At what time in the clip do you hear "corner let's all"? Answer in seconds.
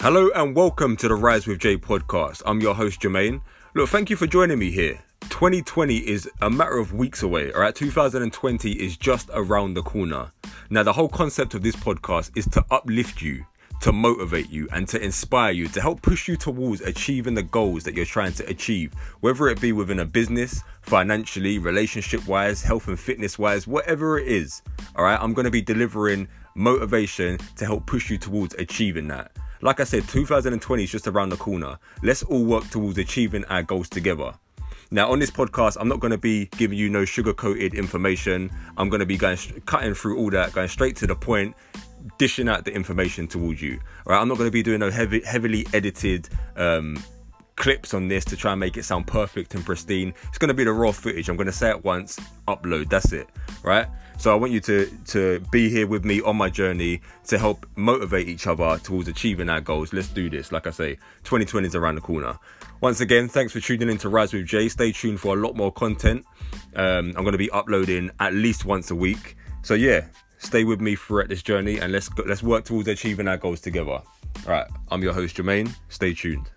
31.36-32.44